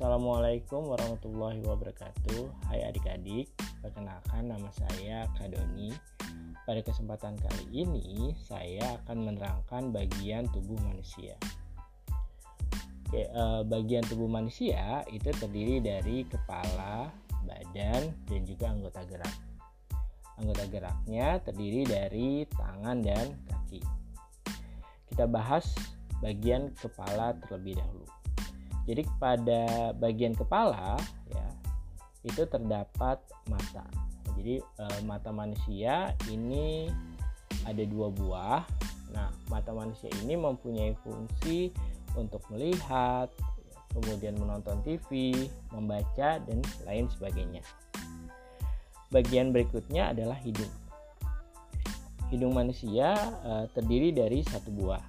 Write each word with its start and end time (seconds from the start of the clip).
Assalamualaikum 0.00 0.96
warahmatullahi 0.96 1.60
wabarakatuh. 1.60 2.72
Hai 2.72 2.88
adik-adik, 2.88 3.52
perkenalkan 3.84 4.48
nama 4.48 4.72
saya 4.72 5.28
Kadoni. 5.36 5.92
Pada 6.64 6.80
kesempatan 6.80 7.36
kali 7.36 7.84
ini 7.84 8.32
saya 8.40 8.96
akan 8.96 9.28
menerangkan 9.28 9.92
bagian 9.92 10.48
tubuh 10.56 10.80
manusia. 10.80 11.36
Oke, 13.12 13.28
eh, 13.28 13.60
bagian 13.68 14.00
tubuh 14.08 14.24
manusia 14.24 15.04
itu 15.12 15.36
terdiri 15.36 15.84
dari 15.84 16.24
kepala, 16.24 17.12
badan, 17.44 18.08
dan 18.24 18.40
juga 18.48 18.72
anggota 18.72 19.04
gerak. 19.04 19.36
Anggota 20.40 20.64
geraknya 20.72 21.44
terdiri 21.44 21.84
dari 21.84 22.48
tangan 22.48 23.04
dan 23.04 23.36
kaki. 23.52 23.84
Kita 25.12 25.28
bahas 25.28 25.68
bagian 26.24 26.72
kepala 26.80 27.36
terlebih 27.44 27.76
dahulu 27.76 28.19
jadi 28.90 29.06
pada 29.22 29.94
bagian 29.94 30.34
kepala 30.34 30.98
ya 31.30 31.46
itu 32.26 32.42
terdapat 32.50 33.22
mata. 33.46 33.86
Jadi 34.34 34.58
e, 34.58 34.84
mata 35.06 35.30
manusia 35.30 36.10
ini 36.26 36.90
ada 37.62 37.86
dua 37.86 38.10
buah. 38.10 38.66
Nah, 39.14 39.30
mata 39.46 39.70
manusia 39.70 40.10
ini 40.26 40.34
mempunyai 40.34 40.98
fungsi 41.06 41.70
untuk 42.18 42.42
melihat, 42.50 43.30
kemudian 43.94 44.34
menonton 44.38 44.82
TV, 44.82 45.34
membaca 45.70 46.42
dan 46.42 46.58
lain 46.82 47.06
sebagainya. 47.14 47.62
Bagian 49.14 49.54
berikutnya 49.54 50.10
adalah 50.10 50.38
hidung. 50.42 50.70
Hidung 52.30 52.58
manusia 52.58 53.14
e, 53.46 53.52
terdiri 53.70 54.10
dari 54.10 54.42
satu 54.42 54.74
buah. 54.74 55.04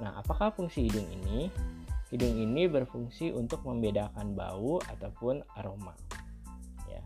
Nah, 0.00 0.24
apakah 0.24 0.50
fungsi 0.56 0.88
hidung 0.88 1.06
ini? 1.20 1.52
Hidung 2.12 2.36
ini 2.36 2.68
berfungsi 2.68 3.32
untuk 3.32 3.64
membedakan 3.64 4.36
bau 4.36 4.76
ataupun 4.84 5.40
aroma. 5.56 5.96
Ya. 6.84 7.00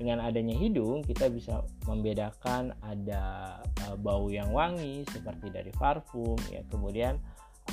Dengan 0.00 0.24
adanya 0.24 0.56
hidung, 0.56 1.04
kita 1.04 1.28
bisa 1.28 1.60
membedakan 1.84 2.72
ada 2.80 3.60
uh, 3.84 4.00
bau 4.00 4.32
yang 4.32 4.48
wangi 4.56 5.04
seperti 5.12 5.52
dari 5.52 5.68
parfum, 5.76 6.40
ya. 6.48 6.64
Kemudian 6.72 7.20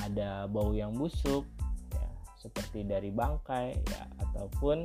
ada 0.04 0.52
bau 0.52 0.76
yang 0.76 0.92
busuk, 0.92 1.48
ya, 1.96 2.08
seperti 2.36 2.84
dari 2.84 3.16
bangkai, 3.16 3.80
ya, 3.80 4.04
ataupun 4.20 4.84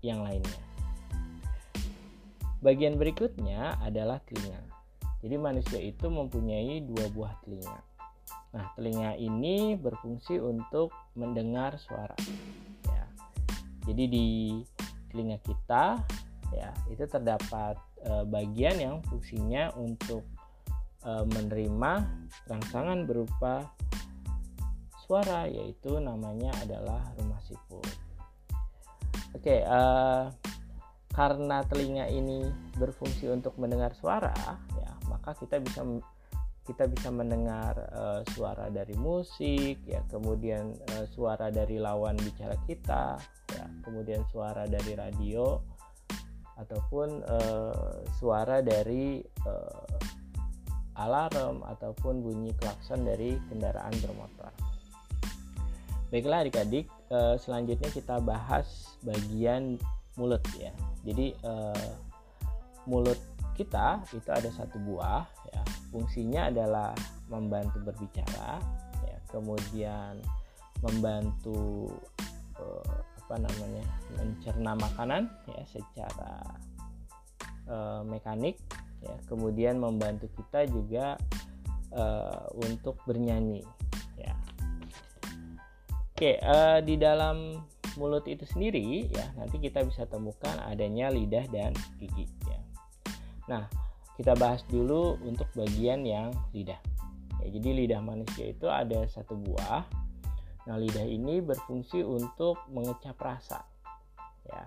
yang 0.00 0.24
lainnya. 0.24 0.64
Bagian 2.64 2.96
berikutnya 2.96 3.76
adalah 3.84 4.20
telinga. 4.24 4.64
Jadi 5.20 5.36
manusia 5.36 5.80
itu 5.80 6.08
mempunyai 6.08 6.80
dua 6.88 7.04
buah 7.12 7.36
telinga. 7.44 7.89
Nah, 8.50 8.66
telinga 8.74 9.14
ini 9.14 9.78
berfungsi 9.78 10.42
untuk 10.42 10.90
mendengar 11.14 11.78
suara. 11.78 12.18
Ya. 12.90 13.06
Jadi 13.86 14.04
di 14.10 14.28
telinga 15.10 15.38
kita 15.42 16.02
ya 16.50 16.70
itu 16.90 17.06
terdapat 17.06 17.78
e, 18.02 18.26
bagian 18.26 18.76
yang 18.78 18.96
fungsinya 19.06 19.70
untuk 19.78 20.26
e, 21.02 21.10
menerima 21.30 21.92
rangsangan 22.50 23.06
berupa 23.06 23.70
suara 25.06 25.46
yaitu 25.46 25.98
namanya 26.02 26.50
adalah 26.62 27.02
rumah 27.18 27.38
siput. 27.46 27.86
Oke, 29.30 29.62
e, 29.62 29.80
karena 31.14 31.62
telinga 31.70 32.10
ini 32.10 32.50
berfungsi 32.74 33.30
untuk 33.30 33.54
mendengar 33.58 33.94
suara 33.94 34.34
ya, 34.74 34.90
maka 35.06 35.38
kita 35.38 35.62
bisa 35.62 35.86
kita 36.68 36.86
bisa 36.86 37.08
mendengar 37.08 37.74
uh, 37.90 38.20
suara 38.36 38.68
dari 38.68 38.94
musik 38.94 39.80
ya 39.88 40.04
kemudian 40.12 40.76
uh, 40.94 41.06
suara 41.10 41.48
dari 41.48 41.80
lawan 41.80 42.14
bicara 42.20 42.54
kita 42.68 43.16
ya 43.50 43.64
kemudian 43.82 44.22
suara 44.30 44.68
dari 44.68 44.92
radio 44.94 45.58
ataupun 46.60 47.24
uh, 47.24 48.04
suara 48.20 48.60
dari 48.60 49.24
uh, 49.48 50.20
alarm 51.00 51.64
ataupun 51.64 52.20
bunyi 52.20 52.52
klakson 52.60 53.08
dari 53.08 53.40
kendaraan 53.48 53.94
bermotor. 54.04 54.52
Baiklah 56.12 56.44
adik-adik, 56.44 56.90
uh, 57.08 57.40
selanjutnya 57.40 57.88
kita 57.88 58.20
bahas 58.20 58.98
bagian 59.00 59.80
mulut 60.20 60.42
ya. 60.60 60.74
Jadi 61.06 61.32
uh, 61.46 61.94
mulut 62.84 63.16
kita 63.60 64.00
itu 64.16 64.30
ada 64.32 64.48
satu 64.48 64.80
buah 64.80 65.28
ya. 65.52 65.62
Fungsinya 65.92 66.48
adalah 66.48 66.96
membantu 67.28 67.76
berbicara 67.84 68.56
ya. 69.04 69.18
Kemudian 69.28 70.16
membantu 70.80 71.92
eh, 72.56 72.96
apa 73.20 73.36
namanya 73.36 73.84
mencerna 74.16 74.72
makanan 74.80 75.28
ya 75.44 75.62
secara 75.68 76.40
eh, 77.68 78.02
mekanik 78.08 78.56
ya. 79.04 79.12
Kemudian 79.28 79.76
membantu 79.76 80.32
kita 80.40 80.64
juga 80.64 81.20
eh, 81.92 82.44
untuk 82.64 82.96
bernyanyi 83.04 83.60
ya. 84.16 84.32
Oke 86.16 86.40
eh, 86.40 86.80
di 86.80 86.96
dalam 86.96 87.60
mulut 87.98 88.24
itu 88.30 88.46
sendiri 88.46 89.10
ya 89.10 89.26
nanti 89.34 89.58
kita 89.58 89.82
bisa 89.82 90.06
temukan 90.06 90.54
adanya 90.62 91.10
lidah 91.10 91.42
dan 91.50 91.74
gigi 91.98 92.39
nah 93.50 93.66
kita 94.20 94.36
bahas 94.36 94.60
dulu 94.68 95.16
untuk 95.24 95.48
bagian 95.56 96.04
yang 96.04 96.28
lidah. 96.52 96.76
Ya, 97.40 97.46
jadi 97.56 97.68
lidah 97.72 98.04
manusia 98.04 98.52
itu 98.52 98.68
ada 98.68 99.08
satu 99.08 99.32
buah. 99.32 99.80
Nah, 100.68 100.76
lidah 100.76 101.08
ini 101.08 101.40
berfungsi 101.40 102.04
untuk 102.04 102.60
mengecap 102.68 103.16
rasa. 103.16 103.64
Ya, 104.44 104.64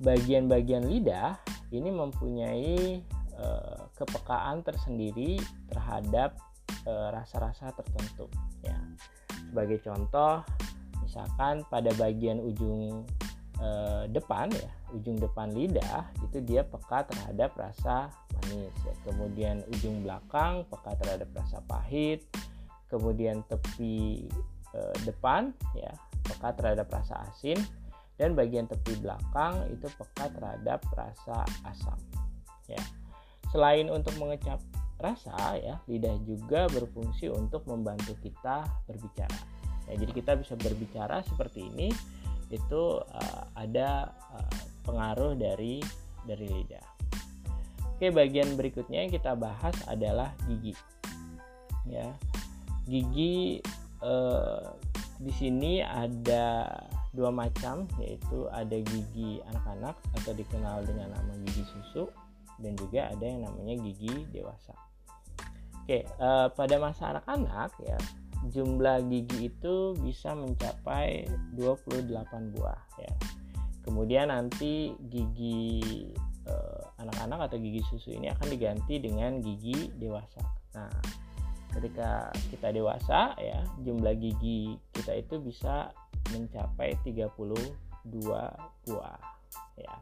bagian-bagian 0.00 0.88
lidah 0.88 1.36
ini 1.68 1.92
mempunyai 1.92 3.04
uh, 3.36 3.92
kepekaan 3.92 4.64
tersendiri 4.64 5.36
terhadap 5.68 6.40
rasa-rasa 6.86 7.74
tertentu. 7.76 8.30
Ya, 8.64 8.78
sebagai 9.50 9.82
contoh, 9.84 10.40
misalkan 11.04 11.66
pada 11.68 11.90
bagian 11.98 12.40
ujung 12.40 13.04
depan 14.14 14.48
ya 14.54 14.75
ujung 14.94 15.18
depan 15.18 15.50
lidah 15.50 16.06
itu 16.22 16.38
dia 16.44 16.62
peka 16.62 17.06
terhadap 17.10 17.56
rasa 17.58 18.10
manis 18.38 18.74
ya. 18.86 18.94
Kemudian 19.06 19.64
ujung 19.72 20.06
belakang 20.06 20.62
peka 20.70 20.94
terhadap 21.00 21.28
rasa 21.34 21.58
pahit 21.66 22.22
kemudian 22.86 23.42
tepi 23.50 24.26
uh, 24.74 24.94
depan 25.02 25.50
ya 25.74 25.90
peka 26.22 26.54
terhadap 26.54 26.86
rasa 26.90 27.26
asin 27.30 27.58
dan 28.16 28.32
bagian 28.32 28.64
tepi 28.66 28.96
belakang 29.02 29.66
itu 29.68 29.86
peka 29.98 30.30
terhadap 30.32 30.80
rasa 30.94 31.42
asam 31.66 31.98
ya. 32.70 32.80
Selain 33.50 33.86
untuk 33.90 34.14
mengecap 34.18 34.58
rasa 34.96 35.60
ya 35.60 35.76
lidah 35.90 36.16
juga 36.24 36.66
berfungsi 36.72 37.28
untuk 37.28 37.66
membantu 37.68 38.16
kita 38.22 38.64
berbicara 38.88 39.38
ya. 39.90 39.94
Jadi 39.98 40.12
kita 40.14 40.32
bisa 40.38 40.54
berbicara 40.56 41.20
seperti 41.26 41.68
ini 41.68 41.90
itu 42.46 42.82
uh, 43.02 43.42
ada 43.58 44.14
uh, 44.30 44.58
pengaruh 44.86 45.34
dari 45.34 45.82
dari 46.24 46.46
lidah. 46.46 46.86
Oke, 47.96 48.12
bagian 48.12 48.54
berikutnya 48.54 49.04
yang 49.04 49.12
kita 49.12 49.32
bahas 49.34 49.74
adalah 49.88 50.30
gigi. 50.46 50.76
Ya. 51.88 52.12
Gigi 52.86 53.58
uh, 54.04 54.62
di 55.16 55.32
sini 55.32 55.80
ada 55.80 56.70
dua 57.16 57.32
macam 57.32 57.88
yaitu 57.96 58.46
ada 58.52 58.76
gigi 58.76 59.40
anak-anak 59.48 59.96
atau 60.20 60.32
dikenal 60.36 60.84
dengan 60.84 61.16
nama 61.16 61.32
gigi 61.48 61.64
susu 61.64 62.04
dan 62.60 62.76
juga 62.76 63.08
ada 63.08 63.24
yang 63.24 63.48
namanya 63.48 63.80
gigi 63.80 64.28
dewasa. 64.28 64.76
Oke, 65.82 66.04
uh, 66.20 66.52
pada 66.52 66.76
masa 66.76 67.16
anak-anak 67.16 67.72
ya 67.80 67.96
jumlah 68.52 69.02
gigi 69.10 69.50
itu 69.50 69.96
bisa 69.98 70.36
mencapai 70.36 71.26
28 71.56 72.54
buah 72.54 72.80
ya. 73.00 73.12
Kemudian 73.86 74.34
nanti 74.34 74.90
gigi 74.98 75.78
eh, 76.42 76.82
anak-anak 76.98 77.50
atau 77.50 77.56
gigi 77.62 77.86
susu 77.86 78.10
ini 78.10 78.28
akan 78.34 78.46
diganti 78.50 78.98
dengan 78.98 79.38
gigi 79.38 79.94
dewasa. 79.94 80.42
Nah, 80.74 80.90
ketika 81.70 82.34
kita 82.50 82.74
dewasa 82.74 83.38
ya, 83.38 83.62
jumlah 83.86 84.18
gigi 84.18 84.74
kita 84.90 85.14
itu 85.14 85.38
bisa 85.38 85.94
mencapai 86.34 86.98
32 87.06 87.30
buah 88.10 89.20
ya. 89.78 89.94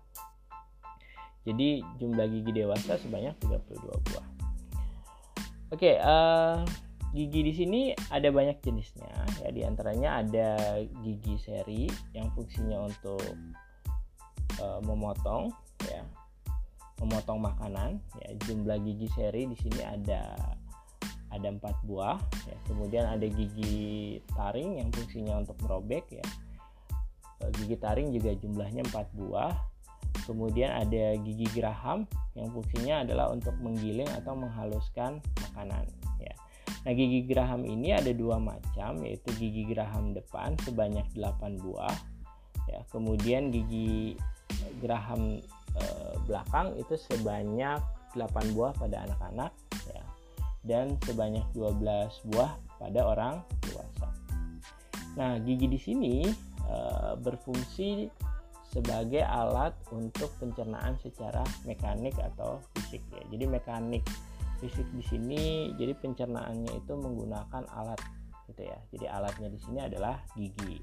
Jadi 1.44 1.84
jumlah 2.00 2.24
gigi 2.32 2.50
dewasa 2.56 2.96
sebanyak 2.96 3.36
32 3.44 3.84
buah. 3.84 4.26
Oke, 5.68 6.00
uh, 6.00 6.64
Gigi 7.14 7.46
di 7.46 7.54
sini 7.54 7.80
ada 8.10 8.26
banyak 8.34 8.58
jenisnya 8.58 9.06
ya 9.38 9.54
di 9.54 9.62
antaranya 9.62 10.18
ada 10.18 10.82
gigi 10.98 11.38
seri 11.38 11.86
yang 12.10 12.26
fungsinya 12.34 12.90
untuk 12.90 13.22
e, 14.58 14.66
memotong 14.84 15.50
ya. 15.86 16.02
Memotong 17.02 17.38
makanan 17.42 17.98
ya. 18.22 18.28
Jumlah 18.46 18.78
gigi 18.82 19.08
seri 19.12 19.50
di 19.50 19.56
sini 19.58 19.82
ada 19.82 20.34
ada 21.34 21.48
empat 21.50 21.74
buah 21.82 22.18
ya. 22.46 22.56
Kemudian 22.70 23.04
ada 23.10 23.26
gigi 23.26 24.18
taring 24.38 24.78
yang 24.78 24.88
fungsinya 24.94 25.42
untuk 25.42 25.58
merobek 25.66 26.06
ya. 26.14 26.26
Eh, 27.42 27.50
gigi 27.58 27.76
taring 27.76 28.14
juga 28.14 28.30
jumlahnya 28.38 28.86
empat 28.86 29.10
buah. 29.18 29.54
Kemudian 30.24 30.70
ada 30.72 31.18
gigi 31.20 31.44
geraham 31.52 32.06
yang 32.38 32.48
fungsinya 32.54 33.04
adalah 33.04 33.28
untuk 33.34 33.52
menggiling 33.60 34.08
atau 34.14 34.32
menghaluskan 34.38 35.20
makanan 35.42 35.84
ya. 36.22 36.34
Nah 36.86 36.92
gigi 36.96 37.26
geraham 37.28 37.66
ini 37.66 37.92
ada 37.92 38.08
dua 38.14 38.40
macam 38.40 39.02
yaitu 39.04 39.28
gigi 39.36 39.68
geraham 39.68 40.16
depan 40.16 40.56
sebanyak 40.64 41.04
8 41.12 41.60
buah 41.60 41.96
ya. 42.70 42.80
Kemudian 42.88 43.52
gigi 43.52 44.16
geraham 44.84 45.40
e, 45.72 45.84
belakang 46.28 46.76
itu 46.76 47.00
sebanyak 47.08 47.80
8 48.12 48.52
buah 48.52 48.76
pada 48.76 49.08
anak-anak 49.08 49.52
dan 50.64 50.96
sebanyak 51.04 51.44
12 51.52 52.32
buah 52.32 52.52
pada 52.80 53.00
orang 53.04 53.34
dewasa. 53.64 54.08
Nah, 55.14 55.36
gigi 55.40 55.68
di 55.68 55.80
sini 55.80 56.14
e, 56.68 56.76
berfungsi 57.20 58.08
sebagai 58.74 59.22
alat 59.22 59.70
untuk 59.94 60.34
pencernaan 60.42 60.98
secara 60.98 61.46
mekanik 61.62 62.16
atau 62.18 62.58
fisik 62.74 63.04
ya. 63.14 63.22
Jadi 63.30 63.44
mekanik 63.46 64.02
fisik 64.58 64.88
di 64.96 65.04
sini 65.06 65.42
jadi 65.78 65.94
pencernaannya 65.94 66.72
itu 66.82 66.92
menggunakan 66.98 67.62
alat 67.70 68.00
gitu 68.50 68.66
ya. 68.66 68.78
Jadi 68.90 69.06
alatnya 69.06 69.48
di 69.52 69.58
sini 69.62 69.78
adalah 69.78 70.18
gigi. 70.34 70.82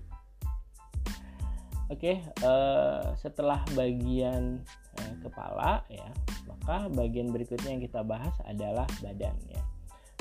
Oke, 1.92 2.24
uh, 2.48 3.04
setelah 3.20 3.60
bagian 3.76 4.64
uh, 4.96 5.14
kepala 5.20 5.84
ya, 5.92 6.08
maka 6.48 6.88
bagian 6.88 7.36
berikutnya 7.36 7.76
yang 7.76 7.84
kita 7.84 8.00
bahas 8.00 8.32
adalah 8.48 8.88
badan 9.04 9.36
ya. 9.52 9.62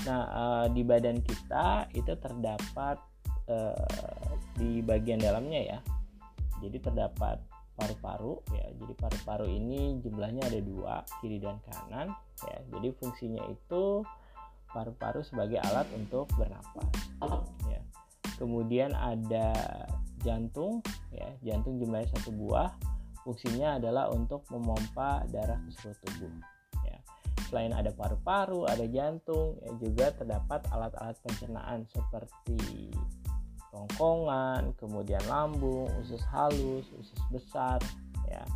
Nah, 0.02 0.22
uh, 0.34 0.66
di 0.66 0.82
badan 0.82 1.22
kita 1.22 1.86
itu 1.94 2.10
terdapat 2.18 2.98
uh, 3.46 4.34
di 4.58 4.82
bagian 4.82 5.22
dalamnya 5.22 5.60
ya. 5.62 5.78
Jadi 6.58 6.82
terdapat 6.82 7.38
paru-paru 7.78 8.42
ya. 8.50 8.66
Jadi 8.74 8.92
paru-paru 8.98 9.46
ini 9.46 10.02
jumlahnya 10.02 10.50
ada 10.50 10.58
dua, 10.58 10.94
kiri 11.22 11.38
dan 11.38 11.62
kanan 11.70 12.10
ya. 12.50 12.58
Jadi 12.66 12.88
fungsinya 12.98 13.46
itu 13.46 14.02
paru-paru 14.74 15.22
sebagai 15.22 15.62
alat 15.62 15.86
untuk 15.94 16.26
bernapas 16.34 16.90
ya. 17.70 17.78
Kemudian 18.42 18.90
ada 18.98 19.54
jantung 20.26 20.82
ya. 21.14 21.28
Jantung 21.44 21.78
jumlahnya 21.78 22.10
satu 22.16 22.30
buah. 22.34 22.70
Fungsinya 23.26 23.76
adalah 23.76 24.08
untuk 24.10 24.48
memompa 24.48 25.28
darah 25.28 25.60
ke 25.60 25.70
seluruh 25.76 25.98
tubuh 26.02 26.32
selain 27.50 27.74
ada 27.74 27.90
paru-paru, 27.90 28.62
ada 28.70 28.86
jantung, 28.86 29.58
ya 29.66 29.74
juga 29.82 30.06
terdapat 30.14 30.62
alat-alat 30.70 31.18
pencernaan 31.26 31.82
seperti 31.90 32.94
rongkongan, 33.74 34.78
kemudian 34.78 35.20
lambung, 35.26 35.90
usus 35.98 36.22
halus, 36.30 36.86
usus 36.94 37.20
besar, 37.34 37.82
ya. 38.30 38.46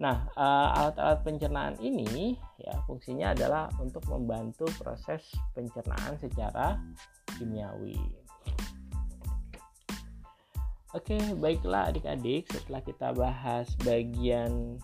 Nah, 0.00 0.26
eh, 0.32 0.68
alat-alat 0.80 1.22
pencernaan 1.22 1.76
ini 1.78 2.34
ya 2.58 2.74
fungsinya 2.88 3.30
adalah 3.30 3.70
untuk 3.78 4.02
membantu 4.10 4.66
proses 4.80 5.22
pencernaan 5.54 6.18
secara 6.18 6.80
kimiawi. 7.38 8.23
Oke, 10.94 11.18
baiklah 11.42 11.90
adik-adik, 11.90 12.46
setelah 12.54 12.78
kita 12.78 13.10
bahas 13.10 13.66
bagian 13.82 14.78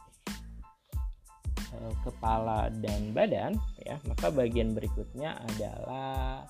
Eh, 1.71 1.95
kepala 2.03 2.67
dan 2.83 3.15
badan 3.15 3.55
ya 3.87 3.95
maka 4.03 4.27
bagian 4.35 4.75
berikutnya 4.75 5.39
adalah 5.39 6.43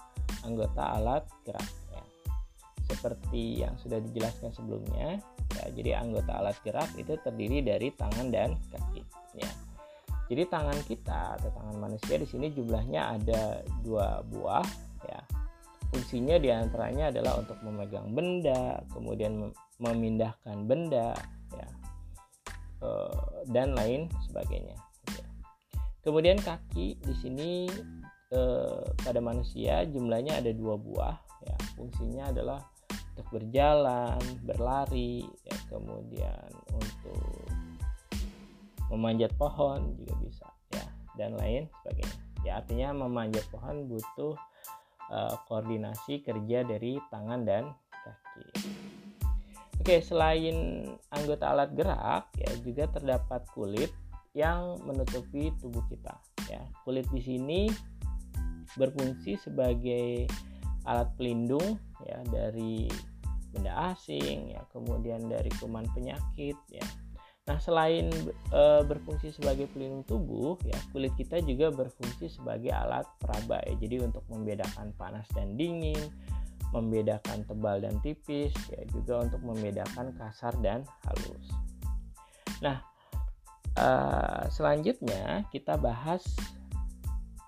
anggota 0.48 0.96
alat 0.96 1.28
gerak 1.44 1.68
ya. 1.92 2.02
seperti 2.88 3.60
yang 3.60 3.76
sudah 3.76 4.00
dijelaskan 4.00 4.48
sebelumnya 4.56 5.20
ya 5.60 5.64
jadi 5.76 6.00
anggota 6.00 6.40
alat 6.40 6.56
gerak 6.64 6.88
itu 6.96 7.20
terdiri 7.20 7.60
dari 7.60 7.92
tangan 7.92 8.32
dan 8.32 8.56
kaki 8.72 9.04
ya 9.36 9.52
jadi 10.32 10.48
tangan 10.48 10.80
kita 10.88 11.36
atau 11.36 11.52
tangan 11.52 11.76
manusia 11.76 12.16
di 12.16 12.24
sini 12.24 12.56
jumlahnya 12.56 13.20
ada 13.20 13.60
dua 13.84 14.24
buah 14.24 14.64
ya 15.04 15.20
fungsinya 15.90 16.38
di 16.38 16.48
antaranya 16.54 17.10
adalah 17.10 17.42
untuk 17.42 17.58
memegang 17.66 18.14
benda 18.14 18.80
kemudian 18.94 19.50
memindahkan 19.82 20.66
benda 20.66 21.14
ya 21.54 21.68
eh, 22.86 23.20
dan 23.50 23.74
lain 23.74 24.06
sebagainya 24.30 24.78
Kemudian 26.00 26.40
kaki 26.40 26.96
di 26.96 27.14
sini 27.20 27.68
eh, 28.32 28.82
pada 29.04 29.20
manusia 29.20 29.84
jumlahnya 29.84 30.40
ada 30.40 30.48
dua 30.56 30.80
buah 30.80 31.16
ya. 31.44 31.56
Fungsinya 31.76 32.32
adalah 32.32 32.64
untuk 33.12 33.28
berjalan, 33.36 34.16
berlari, 34.48 35.28
ya, 35.44 35.56
kemudian 35.68 36.48
untuk 36.72 37.52
memanjat 38.88 39.30
pohon 39.36 39.92
juga 40.00 40.14
bisa 40.24 40.48
ya 40.72 40.88
dan 41.20 41.36
lain 41.36 41.68
sebagainya. 41.84 42.18
Ya 42.48 42.52
artinya 42.64 42.88
memanjat 42.96 43.44
pohon 43.52 43.84
butuh 43.84 44.40
uh, 45.10 45.36
koordinasi 45.46 46.24
kerja 46.24 46.64
dari 46.64 46.96
tangan 47.10 47.42
dan 47.44 47.70
kaki. 47.90 48.46
Oke, 49.80 50.00
selain 50.04 50.86
anggota 51.10 51.50
alat 51.50 51.70
gerak 51.74 52.30
ya 52.36 52.50
juga 52.62 52.88
terdapat 52.88 53.44
kulit 53.52 53.90
yang 54.32 54.78
menutupi 54.86 55.50
tubuh 55.58 55.82
kita 55.90 56.14
ya 56.46 56.62
kulit 56.86 57.06
di 57.10 57.18
sini 57.18 57.60
berfungsi 58.78 59.34
sebagai 59.42 60.30
alat 60.86 61.10
pelindung 61.18 61.78
ya 62.06 62.22
dari 62.30 62.86
benda 63.50 63.90
asing 63.90 64.54
ya 64.54 64.62
kemudian 64.70 65.26
dari 65.26 65.50
kuman 65.58 65.82
penyakit 65.90 66.54
ya 66.70 66.86
nah 67.50 67.58
selain 67.58 68.06
e, 68.54 68.62
berfungsi 68.86 69.34
sebagai 69.34 69.66
pelindung 69.74 70.06
tubuh 70.06 70.54
ya 70.62 70.78
kulit 70.94 71.10
kita 71.18 71.42
juga 71.42 71.74
berfungsi 71.74 72.30
sebagai 72.30 72.70
alat 72.70 73.02
peraba 73.18 73.58
ya 73.66 73.74
jadi 73.74 74.06
untuk 74.06 74.22
membedakan 74.30 74.94
panas 74.94 75.26
dan 75.34 75.58
dingin 75.58 75.98
membedakan 76.70 77.42
tebal 77.50 77.82
dan 77.82 77.98
tipis 78.06 78.54
ya 78.70 78.86
juga 78.94 79.26
untuk 79.26 79.42
membedakan 79.42 80.14
kasar 80.14 80.54
dan 80.62 80.86
halus 81.02 81.46
nah 82.62 82.78
uh, 83.74 84.46
selanjutnya 84.46 85.42
kita 85.50 85.74
bahas 85.74 86.22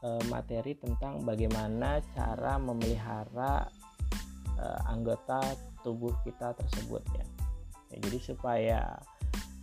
uh, 0.02 0.18
materi 0.26 0.74
tentang 0.82 1.22
bagaimana 1.22 2.02
cara 2.18 2.58
memelihara 2.58 3.70
uh, 4.58 4.80
anggota 4.90 5.38
tubuh 5.86 6.10
kita 6.26 6.58
tersebut 6.58 7.06
ya. 7.14 7.26
ya 7.94 7.96
jadi 8.02 8.18
supaya 8.18 8.98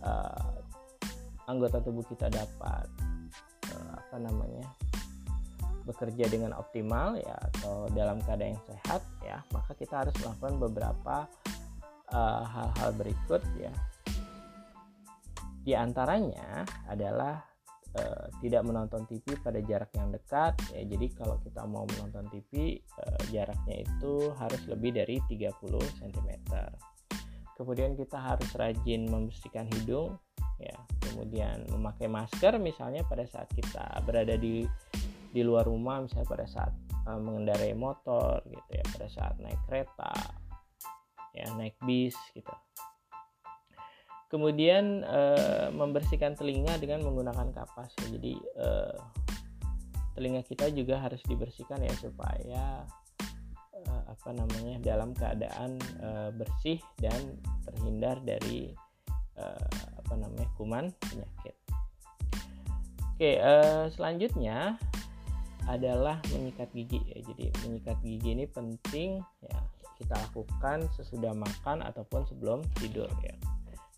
uh, 0.04 0.60
anggota 1.48 1.82
tubuh 1.82 2.04
kita 2.06 2.30
dapat 2.30 2.86
uh, 3.72 3.92
apa 3.96 4.16
namanya 4.18 4.66
bekerja 5.88 6.28
dengan 6.28 6.54
optimal 6.54 7.16
ya 7.18 7.34
atau 7.50 7.88
dalam 7.96 8.20
keadaan 8.22 8.54
yang 8.54 8.64
sehat 8.68 9.02
ya 9.24 9.40
maka 9.50 9.72
kita 9.74 10.06
harus 10.06 10.14
melakukan 10.20 10.60
beberapa 10.60 11.16
hal-hal 12.46 12.90
uh, 12.90 12.96
berikut 12.98 13.42
ya 13.56 13.72
di 15.60 15.76
antaranya 15.76 16.64
adalah 16.88 17.44
e, 17.92 18.02
tidak 18.40 18.62
menonton 18.64 19.04
TV 19.04 19.36
pada 19.44 19.60
jarak 19.60 19.92
yang 19.92 20.08
dekat 20.08 20.56
ya. 20.72 20.82
Jadi 20.88 21.06
kalau 21.12 21.36
kita 21.44 21.62
mau 21.68 21.84
menonton 21.84 22.26
TV 22.32 22.80
e, 22.80 23.04
eh, 23.04 23.20
jaraknya 23.28 23.84
itu 23.84 24.32
harus 24.40 24.62
lebih 24.66 24.96
dari 24.96 25.20
30 25.28 25.52
cm. 26.00 26.30
Kemudian 27.60 27.92
kita 27.92 28.16
harus 28.16 28.48
rajin 28.56 29.04
membersihkan 29.04 29.68
hidung 29.76 30.16
ya. 30.56 30.80
Kemudian 31.04 31.68
memakai 31.68 32.08
masker 32.08 32.56
misalnya 32.56 33.04
pada 33.04 33.28
saat 33.28 33.52
kita 33.52 34.00
berada 34.08 34.40
di 34.40 34.64
di 35.30 35.44
luar 35.44 35.68
rumah 35.68 36.00
misalnya 36.00 36.26
pada 36.26 36.46
saat 36.48 36.72
e, 37.04 37.10
mengendarai 37.20 37.76
motor 37.76 38.40
gitu 38.48 38.70
ya, 38.72 38.84
pada 38.96 39.06
saat 39.12 39.34
naik 39.38 39.60
kereta 39.68 40.10
ya, 41.36 41.46
naik 41.54 41.76
bis 41.86 42.16
gitu 42.34 42.50
kemudian 44.30 45.02
uh, 45.02 45.74
membersihkan 45.74 46.38
telinga 46.38 46.78
dengan 46.78 47.02
menggunakan 47.02 47.50
kapas 47.50 47.90
jadi 48.14 48.38
uh, 48.62 48.94
telinga 50.14 50.46
kita 50.46 50.70
juga 50.70 51.02
harus 51.02 51.18
dibersihkan 51.26 51.82
ya 51.82 51.94
supaya 51.98 52.86
uh, 53.88 54.04
apa 54.10 54.30
namanya 54.36 54.76
dalam 54.82 55.16
keadaan 55.16 55.80
uh, 56.02 56.28
bersih 56.34 56.80
dan 57.00 57.38
terhindar 57.64 58.20
dari 58.24 58.74
uh, 59.40 59.68
apa 60.00 60.14
namanya 60.18 60.48
kuman 60.58 60.92
penyakit. 61.08 61.54
Oke 63.16 63.36
uh, 63.40 63.88
selanjutnya 63.92 64.80
adalah 65.68 66.18
menyikat 66.32 66.72
gigi 66.72 67.00
ya. 67.08 67.18
Jadi 67.32 67.44
menyikat 67.64 67.96
gigi 68.02 68.28
ini 68.32 68.46
penting 68.48 69.20
ya 69.44 69.58
kita 70.00 70.16
lakukan 70.16 70.88
sesudah 70.96 71.36
makan 71.36 71.84
ataupun 71.84 72.24
sebelum 72.24 72.64
tidur 72.80 73.08
ya. 73.20 73.36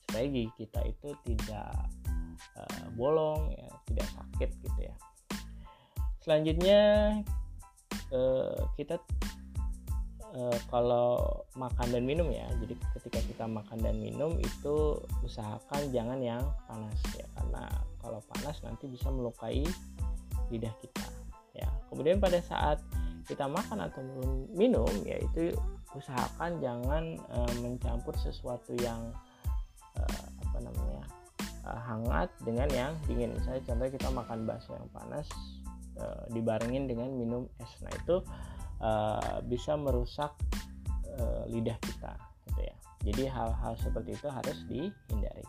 Supaya 0.06 0.26
gigi 0.26 0.50
kita 0.66 0.82
itu 0.84 1.14
tidak 1.24 1.70
uh, 2.58 2.86
bolong 2.98 3.54
ya 3.54 3.70
tidak 3.86 4.06
sakit 4.10 4.50
gitu 4.62 4.80
ya. 4.90 4.94
Selanjutnya 6.22 6.80
kita 8.76 9.00
uh, 10.36 10.58
kalau 10.72 11.44
makan 11.56 11.88
dan 11.92 12.04
minum 12.04 12.28
ya 12.32 12.48
jadi 12.60 12.74
ketika 12.98 13.20
kita 13.24 13.44
makan 13.48 13.78
dan 13.80 13.96
minum 14.00 14.36
itu 14.40 14.98
usahakan 15.24 15.92
jangan 15.92 16.18
yang 16.20 16.42
panas 16.66 16.98
ya 17.16 17.26
karena 17.38 17.68
kalau 18.02 18.18
panas 18.34 18.58
nanti 18.66 18.90
bisa 18.90 19.08
melukai 19.08 19.62
lidah 20.50 20.74
kita 20.82 21.06
ya. 21.56 21.68
Kemudian 21.88 22.18
pada 22.18 22.40
saat 22.42 22.80
kita 23.28 23.46
makan 23.46 23.86
atau 23.86 24.02
minum 24.52 24.90
yaitu 25.06 25.54
usahakan 25.94 26.58
jangan 26.58 27.16
uh, 27.30 27.52
mencampur 27.62 28.16
sesuatu 28.18 28.74
yang 28.82 29.14
uh, 29.94 30.24
apa 30.42 30.58
namanya 30.58 31.02
uh, 31.68 31.80
hangat 31.86 32.28
dengan 32.42 32.68
yang 32.72 32.92
dingin. 33.06 33.32
Misalnya 33.36 33.62
contoh 33.68 33.88
kita 33.88 34.08
makan 34.10 34.38
bakso 34.48 34.74
yang 34.76 34.90
panas 34.90 35.28
dibarengin 36.34 36.88
dengan 36.90 37.14
minum 37.14 37.46
es. 37.62 37.68
Nah 37.84 37.92
itu 37.94 38.24
uh, 38.82 39.38
bisa 39.46 39.78
merusak 39.78 40.34
uh, 41.16 41.46
lidah 41.48 41.78
kita 41.80 42.12
gitu 42.50 42.60
ya. 42.66 42.76
Jadi 43.02 43.22
hal-hal 43.30 43.72
seperti 43.78 44.14
itu 44.14 44.28
harus 44.28 44.58
dihindari. 44.66 45.46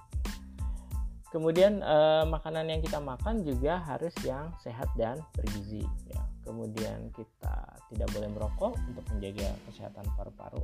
Kemudian 1.34 1.82
uh, 1.82 2.30
makanan 2.30 2.70
yang 2.70 2.82
kita 2.86 3.02
makan 3.02 3.42
juga 3.42 3.82
harus 3.82 4.14
yang 4.22 4.54
sehat 4.62 4.86
dan 4.94 5.18
bergizi 5.34 5.82
ya. 6.06 6.22
Kemudian 6.46 7.10
kita 7.10 7.74
tidak 7.90 8.10
boleh 8.14 8.30
merokok 8.30 8.78
untuk 8.86 9.06
menjaga 9.18 9.50
kesehatan 9.66 10.06
paru-paru 10.14 10.62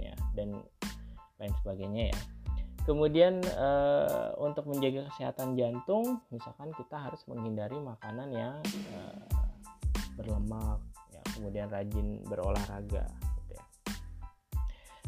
ya 0.00 0.16
dan 0.32 0.56
lain 1.36 1.52
sebagainya 1.60 2.16
ya. 2.16 2.18
Kemudian 2.88 3.42
uh, 3.58 4.32
untuk 4.40 4.70
menjaga 4.70 5.10
kesehatan 5.12 5.58
jantung 5.58 6.22
misalkan 6.32 6.72
kita 6.78 6.96
harus 6.96 7.20
menghindari 7.28 7.76
makanan 7.76 8.30
yang 8.32 8.56
ya 8.64 9.04
kemudian 11.36 11.68
rajin 11.68 12.24
berolahraga 12.24 13.04
gitu 13.06 13.52
ya. 13.52 13.64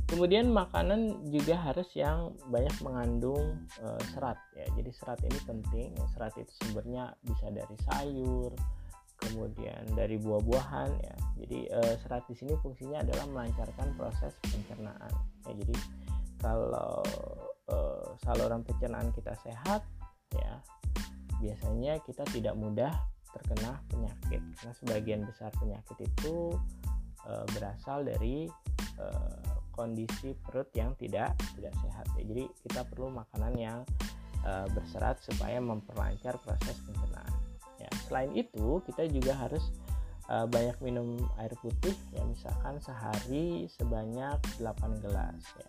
kemudian 0.07 0.53
makanan 0.53 1.33
juga 1.33 1.57
harus 1.57 1.89
yang 1.97 2.37
banyak 2.53 2.77
mengandung 2.85 3.65
uh, 3.81 4.01
serat 4.13 4.39
ya 4.53 4.69
jadi 4.77 4.91
serat 4.93 5.19
ini 5.25 5.41
penting 5.49 5.91
serat 6.13 6.37
itu 6.37 6.53
sumbernya 6.63 7.17
bisa 7.25 7.49
dari 7.49 7.77
sayur 7.89 8.53
kemudian 9.19 9.83
dari 9.99 10.15
buah-buahan 10.17 10.91
ya. 11.03 11.17
Jadi 11.43 11.59
eh, 11.67 11.95
serat 12.07 12.25
di 12.31 12.35
sini 12.39 12.55
fungsinya 12.63 13.03
adalah 13.03 13.27
melancarkan 13.27 13.99
proses 13.99 14.33
pencernaan. 14.47 15.11
Ya, 15.47 15.53
jadi 15.59 15.75
kalau 16.39 17.03
eh, 17.67 18.07
saluran 18.23 18.63
pencernaan 18.63 19.11
kita 19.11 19.35
sehat 19.43 19.83
ya 20.39 20.63
biasanya 21.39 22.03
kita 22.03 22.27
tidak 22.35 22.55
mudah 22.59 22.91
terkena 23.35 23.81
penyakit. 23.93 24.43
Karena 24.59 24.75
sebagian 24.77 25.21
besar 25.25 25.51
penyakit 25.57 25.99
itu 26.05 26.55
e, 27.27 27.33
berasal 27.53 28.05
dari 28.07 28.49
e, 28.97 29.07
kondisi 29.73 30.35
perut 30.43 30.69
yang 30.75 30.97
tidak 30.97 31.37
tidak 31.55 31.75
sehat. 31.85 32.07
Ya. 32.19 32.23
Jadi 32.27 32.45
kita 32.67 32.83
perlu 32.89 33.13
makanan 33.13 33.55
yang 33.59 33.79
e, 34.43 34.53
berserat 34.73 35.21
supaya 35.23 35.61
memperlancar 35.61 36.41
proses 36.43 36.77
pencernaan. 36.85 37.35
Ya 37.79 37.91
selain 38.09 38.33
itu 38.35 38.83
kita 38.89 39.07
juga 39.07 39.37
harus 39.39 39.71
uh, 40.29 40.47
banyak 40.47 40.77
minum 40.85 41.17
air 41.41 41.53
putih 41.61 41.97
ya 42.13 42.23
misalkan 42.25 42.79
sehari 42.79 43.67
sebanyak 43.75 44.39
8 44.61 45.05
gelas 45.05 45.43
ya. 45.57 45.69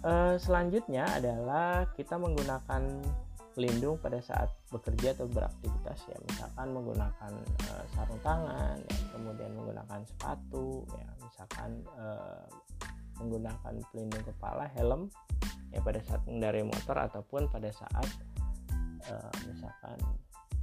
Uh, 0.00 0.34
selanjutnya 0.40 1.04
adalah 1.12 1.84
kita 1.92 2.16
menggunakan 2.16 3.04
pelindung 3.52 3.98
pada 3.98 4.22
saat 4.22 4.50
bekerja 4.70 5.16
atau 5.18 5.26
beraktivitas 5.26 5.98
ya 6.06 6.16
misalkan 6.30 6.68
menggunakan 6.70 7.32
uh, 7.66 7.84
sarung 7.94 8.22
tangan 8.22 8.78
ya, 8.78 8.98
kemudian 9.10 9.50
menggunakan 9.58 10.00
sepatu 10.06 10.86
ya 10.94 11.08
misalkan 11.18 11.70
uh, 11.98 12.46
menggunakan 13.18 13.74
pelindung 13.90 14.24
kepala 14.24 14.70
helm 14.78 15.10
ya 15.74 15.82
pada 15.82 15.98
saat 16.06 16.22
mengendarai 16.24 16.62
motor 16.62 16.96
ataupun 16.96 17.50
pada 17.50 17.70
saat 17.74 18.08
uh, 19.10 19.32
misalkan 19.50 19.98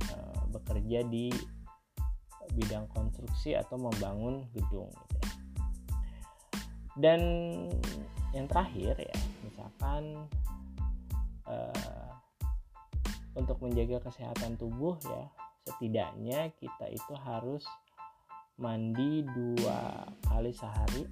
Eh, 0.08 0.41
bekerja 0.53 1.03
di 1.03 1.27
bidang 2.56 2.88
konstruksi 2.96 3.60
atau 3.60 3.75
membangun 3.75 4.48
gedung 4.56 4.88
gitu 4.88 5.17
ya. 5.20 5.27
dan 6.96 7.22
yang 8.32 8.48
terakhir 8.48 8.96
ya 8.96 9.17
misalkan 9.44 10.15
untuk 13.38 13.62
menjaga 13.62 14.10
kesehatan 14.10 14.58
tubuh 14.58 14.98
ya 15.06 15.24
setidaknya 15.70 16.50
kita 16.58 16.86
itu 16.89 17.13
harus 17.22 17.63
mandi 18.58 19.22
dua 19.22 20.10
kali 20.25 20.50
sehari 20.50 21.06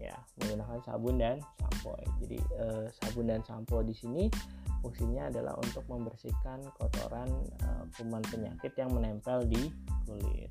ya 0.00 0.16
menggunakan 0.40 0.80
sabun 0.80 1.20
dan 1.20 1.36
sampo 1.60 1.92
jadi 2.24 2.38
uh, 2.56 2.86
sabun 3.04 3.28
dan 3.28 3.44
sampo 3.44 3.84
di 3.84 3.92
sini 3.92 4.32
fungsinya 4.80 5.28
adalah 5.28 5.54
untuk 5.60 5.84
membersihkan 5.86 6.64
kotoran 6.80 7.28
uh, 7.68 7.84
kuman 8.00 8.24
penyakit 8.32 8.72
yang 8.80 8.90
menempel 8.96 9.44
di 9.44 9.68
kulit. 10.08 10.50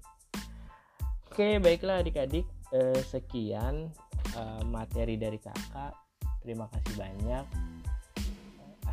Oke, 1.30 1.58
baiklah 1.62 2.02
adik-adik, 2.06 2.46
uh, 2.74 3.02
sekian 3.06 3.90
uh, 4.38 4.62
materi 4.70 5.18
dari 5.18 5.42
kakak. 5.42 5.98
Terima 6.46 6.70
kasih 6.70 6.94
banyak. 6.98 7.46